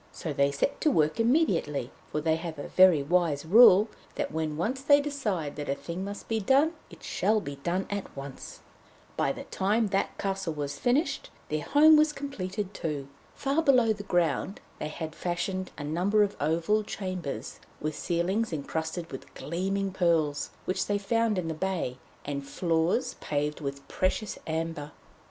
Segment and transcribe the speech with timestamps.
[0.11, 4.57] So they set to work immediately, for they have a very wise rule that when
[4.57, 8.61] once they decide that a thing must be done, it shall be done at once.
[9.15, 13.09] By the time that the castle was finished, their home was completed too.
[13.35, 19.11] Far below the ground they had fashioned a number of oval chambers, with ceilings encrusted
[19.11, 24.93] with gleaming pearls which they found in the bay, and floors paved with precious amber.